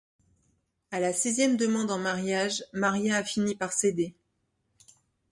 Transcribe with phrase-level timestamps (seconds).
[0.89, 4.15] À la sixième demande en mariage, Maria a fini par céder.